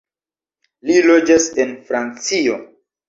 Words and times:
Li 0.91 0.95
loĝas 1.07 1.47
en 1.65 1.75
Francio. 1.91 2.57